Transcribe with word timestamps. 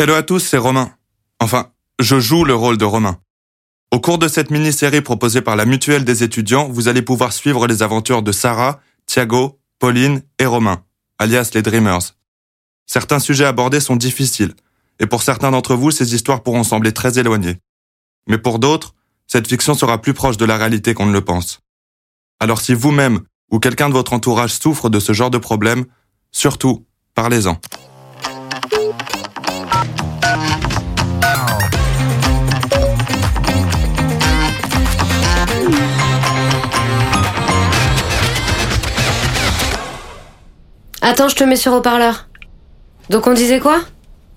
Hello 0.00 0.14
à 0.14 0.22
tous, 0.22 0.38
c'est 0.38 0.56
Romain. 0.56 0.94
Enfin, 1.40 1.72
je 1.98 2.18
joue 2.18 2.46
le 2.46 2.54
rôle 2.54 2.78
de 2.78 2.86
Romain. 2.86 3.18
Au 3.90 4.00
cours 4.00 4.16
de 4.16 4.28
cette 4.28 4.50
mini-série 4.50 5.02
proposée 5.02 5.42
par 5.42 5.56
la 5.56 5.66
Mutuelle 5.66 6.06
des 6.06 6.22
étudiants, 6.22 6.70
vous 6.70 6.88
allez 6.88 7.02
pouvoir 7.02 7.34
suivre 7.34 7.66
les 7.66 7.82
aventures 7.82 8.22
de 8.22 8.32
Sarah, 8.32 8.80
Thiago, 9.04 9.60
Pauline 9.78 10.22
et 10.38 10.46
Romain, 10.46 10.82
alias 11.18 11.50
les 11.52 11.60
Dreamers. 11.60 12.16
Certains 12.86 13.18
sujets 13.18 13.44
abordés 13.44 13.80
sont 13.80 13.96
difficiles, 13.96 14.54
et 15.00 15.06
pour 15.06 15.22
certains 15.22 15.50
d'entre 15.50 15.74
vous, 15.74 15.90
ces 15.90 16.14
histoires 16.14 16.42
pourront 16.42 16.64
sembler 16.64 16.92
très 16.92 17.18
éloignées. 17.18 17.58
Mais 18.26 18.38
pour 18.38 18.58
d'autres, 18.58 18.94
cette 19.26 19.48
fiction 19.48 19.74
sera 19.74 20.00
plus 20.00 20.14
proche 20.14 20.38
de 20.38 20.46
la 20.46 20.56
réalité 20.56 20.94
qu'on 20.94 21.04
ne 21.04 21.12
le 21.12 21.20
pense. 21.20 21.60
Alors 22.40 22.62
si 22.62 22.72
vous-même 22.72 23.20
ou 23.50 23.58
quelqu'un 23.58 23.90
de 23.90 23.94
votre 23.94 24.14
entourage 24.14 24.54
souffre 24.54 24.88
de 24.88 24.98
ce 24.98 25.12
genre 25.12 25.30
de 25.30 25.36
problème, 25.36 25.84
surtout, 26.32 26.86
parlez-en. 27.14 27.60
Attends, 41.02 41.28
je 41.28 41.36
te 41.36 41.44
mets 41.44 41.56
sur 41.56 41.72
haut-parleur. 41.72 42.28
Donc 43.08 43.26
on 43.26 43.32
disait 43.32 43.60
quoi? 43.60 43.80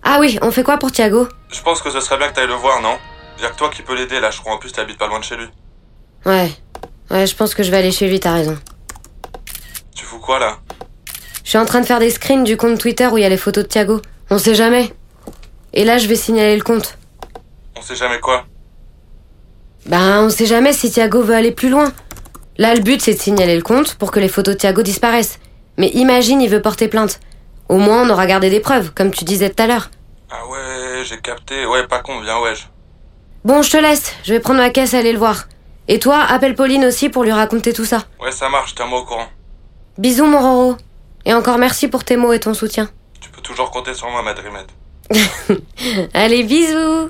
Ah 0.01 0.17
oui, 0.19 0.39
on 0.41 0.51
fait 0.51 0.63
quoi 0.63 0.77
pour 0.77 0.91
Thiago? 0.91 1.27
Je 1.49 1.61
pense 1.61 1.81
que 1.81 1.91
ce 1.91 1.99
serait 1.99 2.17
bien 2.17 2.29
que 2.29 2.35
t'ailles 2.35 2.47
le 2.47 2.53
voir, 2.53 2.81
non? 2.81 2.97
Y'a 3.41 3.49
que 3.49 3.55
toi 3.55 3.69
qui 3.69 3.81
peux 3.81 3.95
l'aider, 3.95 4.19
là, 4.19 4.31
je 4.31 4.39
crois 4.39 4.53
en 4.53 4.57
plus 4.57 4.71
t'habites 4.71 4.97
pas 4.97 5.07
loin 5.07 5.19
de 5.19 5.23
chez 5.23 5.35
lui. 5.35 5.47
Ouais. 6.25 6.51
Ouais, 7.11 7.27
je 7.27 7.35
pense 7.35 7.53
que 7.53 7.63
je 7.63 7.71
vais 7.71 7.77
aller 7.77 7.91
chez 7.91 8.07
lui, 8.07 8.19
t'as 8.19 8.33
raison. 8.33 8.57
Tu 9.95 10.05
fous 10.05 10.19
quoi, 10.19 10.39
là? 10.39 10.57
Je 11.43 11.49
suis 11.49 11.57
en 11.57 11.65
train 11.65 11.81
de 11.81 11.85
faire 11.85 11.99
des 11.99 12.09
screens 12.09 12.43
du 12.43 12.55
compte 12.57 12.79
Twitter 12.79 13.07
où 13.07 13.17
il 13.17 13.21
y 13.21 13.25
a 13.25 13.29
les 13.29 13.37
photos 13.37 13.65
de 13.65 13.69
Thiago. 13.69 14.01
On 14.29 14.37
sait 14.37 14.55
jamais. 14.55 14.93
Et 15.73 15.83
là, 15.83 15.97
je 15.97 16.07
vais 16.07 16.15
signaler 16.15 16.55
le 16.55 16.63
compte. 16.63 16.97
On 17.75 17.81
sait 17.81 17.95
jamais 17.95 18.19
quoi? 18.19 18.45
Ben, 19.85 20.21
on 20.23 20.29
sait 20.29 20.45
jamais 20.45 20.71
si 20.71 20.89
Thiago 20.89 21.21
veut 21.21 21.35
aller 21.35 21.51
plus 21.51 21.69
loin. 21.69 21.91
Là, 22.57 22.73
le 22.73 22.81
but, 22.81 23.01
c'est 23.01 23.15
de 23.15 23.19
signaler 23.19 23.55
le 23.55 23.61
compte 23.61 23.95
pour 23.95 24.11
que 24.11 24.19
les 24.19 24.29
photos 24.29 24.55
de 24.55 24.59
Thiago 24.59 24.81
disparaissent. 24.81 25.39
Mais 25.77 25.87
imagine, 25.89 26.41
il 26.41 26.49
veut 26.49 26.61
porter 26.61 26.87
plainte. 26.87 27.19
Au 27.69 27.77
moins, 27.77 28.07
on 28.07 28.09
aura 28.09 28.25
gardé 28.25 28.49
des 28.49 28.59
preuves, 28.59 28.91
comme 28.93 29.11
tu 29.11 29.23
disais 29.23 29.49
tout 29.49 29.63
à 29.63 29.67
l'heure. 29.67 29.89
Ah 30.29 30.47
ouais, 30.47 31.03
j'ai 31.03 31.19
capté. 31.19 31.65
Ouais, 31.65 31.87
pas 31.87 31.99
con, 31.99 32.19
viens, 32.21 32.39
ouais. 32.41 32.53
Bon, 33.43 33.61
je 33.61 33.71
te 33.71 33.77
laisse. 33.77 34.15
Je 34.23 34.33
vais 34.33 34.39
prendre 34.39 34.59
ma 34.59 34.69
caisse 34.69 34.93
et 34.93 34.97
aller 34.97 35.11
le 35.11 35.17
voir. 35.19 35.47
Et 35.87 35.99
toi, 35.99 36.19
appelle 36.19 36.55
Pauline 36.55 36.85
aussi 36.85 37.09
pour 37.09 37.23
lui 37.23 37.31
raconter 37.31 37.73
tout 37.73 37.85
ça. 37.85 38.03
Ouais, 38.21 38.31
ça 38.31 38.49
marche, 38.49 38.75
tiens-moi 38.75 38.99
au 38.99 39.05
courant. 39.05 39.27
Bisous, 39.97 40.25
mon 40.25 40.39
Roro. 40.39 40.77
Et 41.25 41.33
encore 41.33 41.57
merci 41.57 41.87
pour 41.87 42.03
tes 42.03 42.17
mots 42.17 42.33
et 42.33 42.39
ton 42.39 42.53
soutien. 42.53 42.89
Tu 43.19 43.29
peux 43.29 43.41
toujours 43.41 43.71
compter 43.71 43.93
sur 43.93 44.09
moi, 44.09 44.21
ma 44.23 44.33
Dreamette. 44.33 44.69
Allez, 46.13 46.43
bisous 46.43 47.09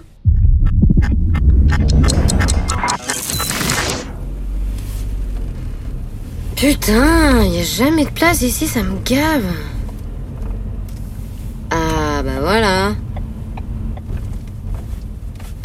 Putain, 6.63 7.43
y 7.43 7.59
a 7.59 7.63
jamais 7.63 8.05
de 8.05 8.09
place 8.09 8.41
ici, 8.41 8.67
ça 8.67 8.83
me 8.83 8.97
gave. 8.99 9.43
Ah 11.69 12.23
bah 12.23 12.39
voilà. 12.39 12.93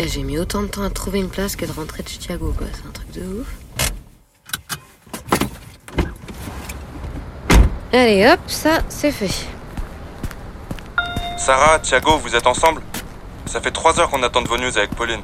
Eh, 0.00 0.08
J'ai 0.08 0.24
mis 0.24 0.40
autant 0.40 0.62
de 0.62 0.66
temps 0.66 0.82
à 0.82 0.90
trouver 0.90 1.20
une 1.20 1.28
place 1.28 1.54
que 1.54 1.64
de 1.66 1.70
rentrer 1.70 2.02
de 2.02 2.08
Chicago, 2.08 2.52
quoi. 2.58 2.66
C'est 2.74 2.88
un 2.88 2.90
truc 2.90 3.12
de 3.12 3.20
ouf. 3.20 3.46
Allez 7.92 8.26
hop, 8.26 8.40
ça 8.48 8.80
c'est 8.88 9.12
fait. 9.12 9.46
Sarah, 11.36 11.78
Thiago, 11.78 12.18
vous 12.18 12.34
êtes 12.34 12.48
ensemble? 12.48 12.82
Ça 13.46 13.60
fait 13.60 13.70
trois 13.70 14.00
heures 14.00 14.10
qu'on 14.10 14.24
attend 14.24 14.42
de 14.42 14.48
vos 14.48 14.58
news 14.58 14.76
avec 14.76 14.90
Pauline. 14.96 15.20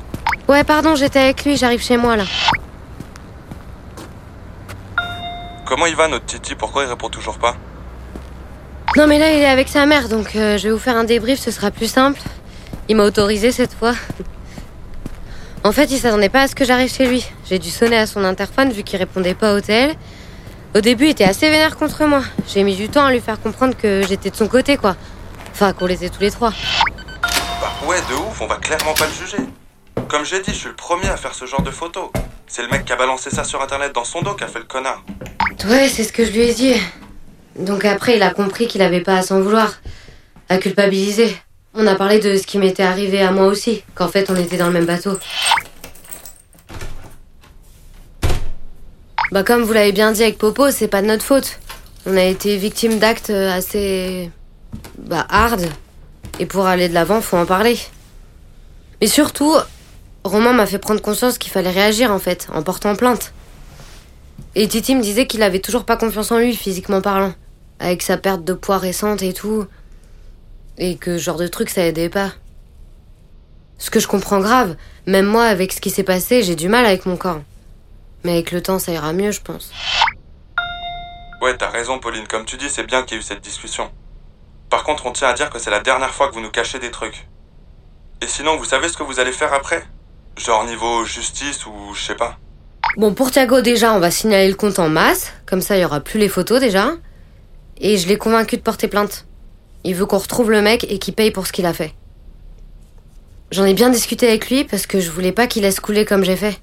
Ouais, 0.48 0.62
pardon, 0.62 0.94
j'étais 0.94 1.18
avec 1.18 1.44
lui, 1.44 1.56
j'arrive 1.56 1.82
chez 1.82 1.96
moi 1.96 2.14
là. 2.14 2.26
Comment 5.74 5.86
il 5.86 5.96
va, 5.96 6.06
notre 6.06 6.26
Titi? 6.26 6.54
Pourquoi 6.54 6.84
il 6.84 6.88
répond 6.88 7.08
toujours 7.08 7.36
pas? 7.36 7.56
Non 8.94 9.08
mais 9.08 9.18
là 9.18 9.32
il 9.32 9.40
est 9.40 9.48
avec 9.48 9.68
sa 9.68 9.86
mère, 9.86 10.08
donc 10.08 10.36
euh, 10.36 10.56
je 10.56 10.68
vais 10.68 10.70
vous 10.70 10.78
faire 10.78 10.96
un 10.96 11.02
débrief, 11.02 11.40
ce 11.40 11.50
sera 11.50 11.72
plus 11.72 11.90
simple. 11.90 12.20
Il 12.88 12.94
m'a 12.94 13.02
autorisé 13.02 13.50
cette 13.50 13.74
fois. 13.74 13.92
En 15.64 15.72
fait, 15.72 15.86
il 15.86 15.98
s'attendait 15.98 16.28
pas 16.28 16.42
à 16.42 16.46
ce 16.46 16.54
que 16.54 16.64
j'arrive 16.64 16.94
chez 16.94 17.08
lui. 17.08 17.26
J'ai 17.46 17.58
dû 17.58 17.70
sonner 17.70 17.96
à 17.96 18.06
son 18.06 18.22
interphone 18.22 18.70
vu 18.70 18.84
qu'il 18.84 19.00
répondait 19.00 19.34
pas 19.34 19.52
au 19.52 19.60
tel. 19.60 19.96
Au 20.76 20.80
début, 20.80 21.06
il 21.06 21.10
était 21.10 21.24
assez 21.24 21.50
vénère 21.50 21.76
contre 21.76 22.04
moi. 22.04 22.22
J'ai 22.46 22.62
mis 22.62 22.76
du 22.76 22.88
temps 22.88 23.04
à 23.04 23.10
lui 23.10 23.20
faire 23.20 23.40
comprendre 23.40 23.76
que 23.76 24.04
j'étais 24.06 24.30
de 24.30 24.36
son 24.36 24.46
côté, 24.46 24.76
quoi. 24.76 24.94
Enfin, 25.50 25.72
qu'on 25.72 25.86
l'était 25.86 26.08
tous 26.08 26.20
les 26.20 26.30
trois. 26.30 26.52
Bah 27.20 27.72
ouais, 27.88 27.98
de 28.08 28.14
ouf, 28.14 28.40
on 28.40 28.46
va 28.46 28.58
clairement 28.58 28.94
pas 28.94 29.06
le 29.06 29.12
juger. 29.12 29.42
Comme 30.06 30.24
j'ai 30.24 30.40
dit, 30.40 30.52
je 30.52 30.56
suis 30.56 30.68
le 30.68 30.76
premier 30.76 31.08
à 31.08 31.16
faire 31.16 31.34
ce 31.34 31.46
genre 31.46 31.62
de 31.62 31.72
photos. 31.72 32.10
C'est 32.46 32.62
le 32.62 32.68
mec 32.68 32.84
qui 32.84 32.92
a 32.92 32.96
balancé 32.96 33.30
ça 33.30 33.42
sur 33.42 33.60
internet 33.60 33.92
dans 33.92 34.04
son 34.04 34.22
dos 34.22 34.34
qui 34.34 34.44
a 34.44 34.46
fait 34.46 34.60
le 34.60 34.66
connard. 34.66 35.02
Ouais, 35.66 35.88
c'est 35.88 36.04
ce 36.04 36.12
que 36.12 36.24
je 36.24 36.30
lui 36.30 36.42
ai 36.42 36.52
dit. 36.52 36.74
Donc 37.58 37.84
après, 37.86 38.16
il 38.16 38.22
a 38.22 38.30
compris 38.30 38.66
qu'il 38.66 38.82
avait 38.82 39.00
pas 39.00 39.16
à 39.16 39.22
s'en 39.22 39.40
vouloir. 39.40 39.80
À 40.50 40.58
culpabiliser. 40.58 41.34
On 41.72 41.86
a 41.86 41.94
parlé 41.94 42.18
de 42.18 42.36
ce 42.36 42.46
qui 42.46 42.58
m'était 42.58 42.82
arrivé 42.82 43.22
à 43.22 43.32
moi 43.32 43.46
aussi, 43.46 43.82
qu'en 43.94 44.08
fait 44.08 44.30
on 44.30 44.36
était 44.36 44.58
dans 44.58 44.66
le 44.66 44.74
même 44.74 44.84
bateau. 44.84 45.18
Bah 49.32 49.42
comme 49.42 49.62
vous 49.62 49.72
l'avez 49.72 49.90
bien 49.90 50.12
dit 50.12 50.22
avec 50.22 50.38
Popo, 50.38 50.70
c'est 50.70 50.86
pas 50.86 51.02
de 51.02 51.06
notre 51.06 51.24
faute. 51.24 51.58
On 52.06 52.16
a 52.16 52.22
été 52.22 52.56
victime 52.58 52.98
d'actes 52.98 53.30
assez... 53.30 54.30
bah 54.98 55.26
hard. 55.30 55.66
Et 56.38 56.46
pour 56.46 56.66
aller 56.66 56.88
de 56.88 56.94
l'avant, 56.94 57.20
faut 57.20 57.38
en 57.38 57.46
parler. 57.46 57.78
Mais 59.00 59.06
surtout, 59.06 59.56
Romain 60.22 60.52
m'a 60.52 60.66
fait 60.66 60.78
prendre 60.78 61.00
conscience 61.00 61.38
qu'il 61.38 61.50
fallait 61.50 61.70
réagir 61.70 62.12
en 62.12 62.18
fait, 62.18 62.48
en 62.52 62.62
portant 62.62 62.94
plainte. 62.94 63.32
Et 64.56 64.68
Titi 64.68 64.94
me 64.94 65.02
disait 65.02 65.26
qu'il 65.26 65.42
avait 65.42 65.58
toujours 65.58 65.84
pas 65.84 65.96
confiance 65.96 66.30
en 66.30 66.38
lui, 66.38 66.54
physiquement 66.54 67.00
parlant. 67.00 67.34
Avec 67.80 68.02
sa 68.02 68.16
perte 68.16 68.44
de 68.44 68.52
poids 68.52 68.78
récente 68.78 69.22
et 69.22 69.32
tout. 69.32 69.66
Et 70.78 70.96
que 70.96 71.18
ce 71.18 71.22
genre 71.24 71.38
de 71.38 71.48
truc, 71.48 71.70
ça 71.70 71.84
aidait 71.84 72.08
pas. 72.08 72.32
Ce 73.78 73.90
que 73.90 73.98
je 73.98 74.06
comprends 74.06 74.38
grave, 74.38 74.76
même 75.06 75.26
moi, 75.26 75.44
avec 75.44 75.72
ce 75.72 75.80
qui 75.80 75.90
s'est 75.90 76.04
passé, 76.04 76.42
j'ai 76.42 76.54
du 76.54 76.68
mal 76.68 76.86
avec 76.86 77.04
mon 77.04 77.16
corps. 77.16 77.40
Mais 78.22 78.32
avec 78.32 78.52
le 78.52 78.62
temps, 78.62 78.78
ça 78.78 78.92
ira 78.92 79.12
mieux, 79.12 79.32
je 79.32 79.40
pense. 79.40 79.72
Ouais, 81.42 81.56
t'as 81.56 81.68
raison, 81.68 81.98
Pauline. 81.98 82.26
Comme 82.28 82.44
tu 82.44 82.56
dis, 82.56 82.70
c'est 82.70 82.84
bien 82.84 83.02
qu'il 83.02 83.16
y 83.16 83.20
ait 83.20 83.22
eu 83.22 83.26
cette 83.26 83.42
discussion. 83.42 83.90
Par 84.70 84.84
contre, 84.84 85.06
on 85.06 85.12
tient 85.12 85.28
à 85.28 85.34
dire 85.34 85.50
que 85.50 85.58
c'est 85.58 85.70
la 85.70 85.80
dernière 85.80 86.14
fois 86.14 86.28
que 86.28 86.34
vous 86.34 86.40
nous 86.40 86.50
cachez 86.50 86.78
des 86.78 86.90
trucs. 86.90 87.26
Et 88.22 88.26
sinon, 88.28 88.56
vous 88.56 88.64
savez 88.64 88.88
ce 88.88 88.96
que 88.96 89.02
vous 89.02 89.20
allez 89.20 89.32
faire 89.32 89.52
après? 89.52 89.84
Genre 90.38 90.64
niveau 90.64 91.04
justice 91.04 91.66
ou 91.66 91.92
je 91.92 92.02
sais 92.02 92.14
pas. 92.14 92.38
Bon, 92.96 93.12
pour 93.12 93.32
Thiago, 93.32 93.60
déjà, 93.60 93.92
on 93.92 93.98
va 93.98 94.12
signaler 94.12 94.48
le 94.48 94.54
compte 94.54 94.78
en 94.78 94.88
masse. 94.88 95.32
Comme 95.46 95.60
ça, 95.60 95.76
il 95.76 95.80
y 95.80 95.84
aura 95.84 95.98
plus 95.98 96.20
les 96.20 96.28
photos, 96.28 96.60
déjà. 96.60 96.92
Et 97.80 97.96
je 97.96 98.06
l'ai 98.06 98.16
convaincu 98.16 98.56
de 98.56 98.62
porter 98.62 98.86
plainte. 98.86 99.26
Il 99.82 99.96
veut 99.96 100.06
qu'on 100.06 100.18
retrouve 100.18 100.52
le 100.52 100.62
mec 100.62 100.86
et 100.88 100.98
qu'il 100.98 101.12
paye 101.12 101.32
pour 101.32 101.48
ce 101.48 101.52
qu'il 101.52 101.66
a 101.66 101.72
fait. 101.72 101.92
J'en 103.50 103.64
ai 103.64 103.74
bien 103.74 103.90
discuté 103.90 104.28
avec 104.28 104.48
lui 104.48 104.62
parce 104.62 104.86
que 104.86 105.00
je 105.00 105.10
voulais 105.10 105.32
pas 105.32 105.48
qu'il 105.48 105.62
laisse 105.62 105.80
couler 105.80 106.04
comme 106.04 106.24
j'ai 106.24 106.36
fait. 106.36 106.60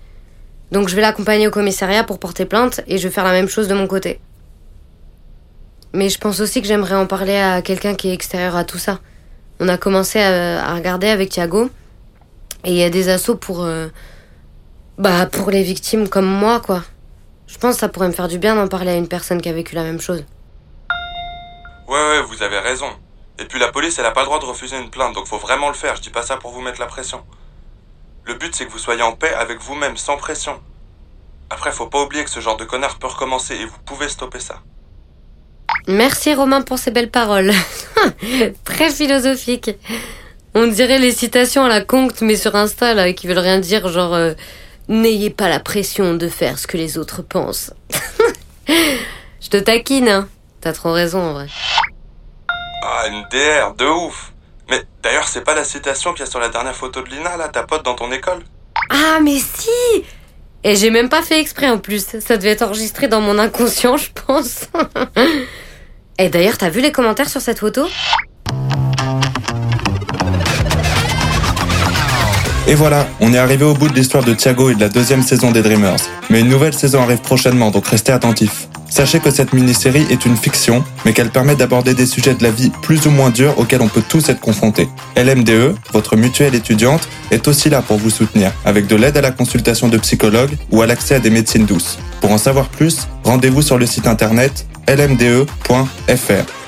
Donc 0.71 0.87
je 0.87 0.95
vais 0.95 1.01
l'accompagner 1.01 1.47
au 1.47 1.51
commissariat 1.51 2.05
pour 2.05 2.17
porter 2.17 2.45
plainte 2.45 2.79
et 2.87 2.97
je 2.97 3.07
vais 3.07 3.13
faire 3.13 3.25
la 3.25 3.33
même 3.33 3.49
chose 3.49 3.67
de 3.67 3.73
mon 3.73 3.87
côté. 3.87 4.19
Mais 5.93 6.07
je 6.07 6.17
pense 6.17 6.39
aussi 6.39 6.61
que 6.61 6.67
j'aimerais 6.67 6.95
en 6.95 7.07
parler 7.07 7.35
à 7.35 7.61
quelqu'un 7.61 7.93
qui 7.93 8.09
est 8.09 8.13
extérieur 8.13 8.55
à 8.55 8.63
tout 8.63 8.77
ça. 8.77 8.99
On 9.59 9.67
a 9.67 9.77
commencé 9.77 10.19
à, 10.19 10.65
à 10.65 10.75
regarder 10.75 11.07
avec 11.07 11.29
Thiago 11.29 11.69
et 12.63 12.71
il 12.71 12.77
y 12.77 12.83
a 12.83 12.89
des 12.89 13.09
assauts 13.09 13.35
pour 13.35 13.63
euh, 13.63 13.89
bah 15.01 15.25
pour 15.25 15.49
les 15.49 15.63
victimes 15.63 16.07
comme 16.07 16.27
moi 16.27 16.59
quoi. 16.59 16.83
Je 17.47 17.57
pense 17.57 17.73
que 17.73 17.79
ça 17.79 17.89
pourrait 17.89 18.07
me 18.07 18.13
faire 18.13 18.27
du 18.27 18.37
bien 18.37 18.55
d'en 18.55 18.67
parler 18.67 18.91
à 18.91 18.95
une 18.95 19.07
personne 19.07 19.41
qui 19.41 19.49
a 19.49 19.53
vécu 19.53 19.73
la 19.73 19.83
même 19.83 19.99
chose. 19.99 20.23
Ouais, 21.87 21.95
ouais, 21.95 22.21
vous 22.21 22.43
avez 22.43 22.59
raison. 22.59 22.85
Et 23.39 23.45
puis 23.45 23.59
la 23.59 23.69
police, 23.69 23.97
elle 23.97 24.05
a 24.05 24.11
pas 24.11 24.21
le 24.21 24.27
droit 24.27 24.39
de 24.39 24.45
refuser 24.45 24.77
une 24.77 24.91
plainte, 24.91 25.15
donc 25.15 25.25
faut 25.25 25.39
vraiment 25.39 25.69
le 25.69 25.73
faire. 25.73 25.95
Je 25.95 26.01
dis 26.01 26.11
pas 26.11 26.21
ça 26.21 26.37
pour 26.37 26.51
vous 26.51 26.61
mettre 26.61 26.79
la 26.79 26.85
pression. 26.85 27.23
Le 28.25 28.35
but, 28.35 28.55
c'est 28.55 28.67
que 28.67 28.71
vous 28.71 28.77
soyez 28.77 29.01
en 29.01 29.13
paix 29.13 29.33
avec 29.33 29.59
vous-même, 29.59 29.97
sans 29.97 30.17
pression. 30.17 30.61
Après, 31.49 31.71
faut 31.71 31.87
pas 31.87 32.03
oublier 32.03 32.23
que 32.23 32.29
ce 32.29 32.39
genre 32.39 32.57
de 32.57 32.63
connard 32.63 32.99
peut 32.99 33.07
recommencer 33.07 33.55
et 33.55 33.65
vous 33.65 33.79
pouvez 33.83 34.07
stopper 34.07 34.39
ça. 34.39 34.61
Merci 35.87 36.35
Romain 36.35 36.61
pour 36.61 36.77
ces 36.77 36.91
belles 36.91 37.09
paroles. 37.09 37.51
Très 38.63 38.91
philosophique. 38.91 39.71
On 40.53 40.67
dirait 40.67 40.99
les 40.99 41.11
citations 41.11 41.65
à 41.65 41.69
la 41.69 41.81
concte, 41.81 42.21
mais 42.21 42.35
sur 42.35 42.55
Insta, 42.55 42.93
là, 42.93 43.11
qui 43.13 43.25
veulent 43.25 43.39
rien 43.39 43.59
dire, 43.59 43.87
genre 43.87 44.13
euh, 44.13 44.33
N'ayez 44.91 45.29
pas 45.29 45.47
la 45.47 45.61
pression 45.61 46.15
de 46.15 46.27
faire 46.27 46.59
ce 46.59 46.67
que 46.67 46.75
les 46.75 46.97
autres 46.97 47.21
pensent. 47.21 47.73
Je 48.67 49.47
te 49.49 49.55
taquine, 49.55 50.09
hein. 50.09 50.27
T'as 50.59 50.73
trop 50.73 50.91
raison, 50.91 51.21
en 51.21 51.31
vrai. 51.31 51.47
Ah, 52.83 53.07
une 53.07 53.23
DR, 53.31 53.73
de 53.75 53.85
ouf 53.85 54.33
Mais 54.69 54.83
d'ailleurs, 55.01 55.29
c'est 55.29 55.45
pas 55.45 55.55
la 55.55 55.63
citation 55.63 56.11
qu'il 56.11 56.25
y 56.25 56.27
a 56.27 56.29
sur 56.29 56.41
la 56.41 56.49
dernière 56.49 56.75
photo 56.75 57.01
de 57.03 57.09
Lina, 57.09 57.37
là, 57.37 57.47
ta 57.47 57.63
pote 57.63 57.85
dans 57.85 57.95
ton 57.95 58.11
école? 58.11 58.43
Ah, 58.89 59.19
mais 59.23 59.37
si 59.37 60.03
Et 60.65 60.75
j'ai 60.75 60.89
même 60.89 61.07
pas 61.07 61.21
fait 61.21 61.39
exprès 61.39 61.69
en 61.69 61.77
plus. 61.77 62.19
Ça 62.19 62.35
devait 62.35 62.49
être 62.49 62.63
enregistré 62.63 63.07
dans 63.07 63.21
mon 63.21 63.39
inconscient, 63.39 63.95
je 63.95 64.11
pense. 64.11 64.67
Et 66.19 66.27
d'ailleurs, 66.27 66.57
t'as 66.57 66.69
vu 66.69 66.81
les 66.81 66.91
commentaires 66.91 67.29
sur 67.29 67.39
cette 67.39 67.59
photo? 67.59 67.87
Et 72.71 72.73
voilà, 72.73 73.05
on 73.19 73.33
est 73.33 73.37
arrivé 73.37 73.65
au 73.65 73.73
bout 73.73 73.89
de 73.89 73.93
l'histoire 73.93 74.23
de 74.23 74.33
Thiago 74.33 74.69
et 74.69 74.75
de 74.75 74.79
la 74.79 74.87
deuxième 74.87 75.23
saison 75.23 75.51
des 75.51 75.61
Dreamers. 75.61 75.97
Mais 76.29 76.39
une 76.39 76.47
nouvelle 76.47 76.73
saison 76.73 77.01
arrive 77.01 77.17
prochainement, 77.17 77.69
donc 77.69 77.85
restez 77.85 78.13
attentifs. 78.13 78.69
Sachez 78.89 79.19
que 79.19 79.29
cette 79.29 79.51
mini-série 79.51 80.07
est 80.09 80.25
une 80.25 80.37
fiction, 80.37 80.81
mais 81.03 81.11
qu'elle 81.11 81.31
permet 81.31 81.57
d'aborder 81.57 81.93
des 81.95 82.05
sujets 82.05 82.33
de 82.33 82.41
la 82.43 82.49
vie 82.49 82.71
plus 82.81 83.07
ou 83.07 83.09
moins 83.09 83.29
durs 83.29 83.59
auxquels 83.59 83.81
on 83.81 83.89
peut 83.89 84.03
tous 84.07 84.29
être 84.29 84.39
confrontés. 84.39 84.87
LMDE, 85.17 85.75
votre 85.91 86.15
mutuelle 86.15 86.55
étudiante, 86.55 87.09
est 87.29 87.45
aussi 87.49 87.69
là 87.69 87.81
pour 87.81 87.97
vous 87.97 88.09
soutenir, 88.09 88.53
avec 88.63 88.87
de 88.87 88.95
l'aide 88.95 89.17
à 89.17 89.21
la 89.21 89.31
consultation 89.31 89.89
de 89.89 89.97
psychologues 89.97 90.55
ou 90.71 90.81
à 90.81 90.87
l'accès 90.87 91.15
à 91.15 91.19
des 91.19 91.29
médecines 91.29 91.65
douces. 91.65 91.99
Pour 92.21 92.31
en 92.31 92.37
savoir 92.37 92.69
plus, 92.69 93.09
rendez-vous 93.25 93.63
sur 93.63 93.77
le 93.77 93.85
site 93.85 94.07
internet 94.07 94.65
lmde.fr. 94.87 96.60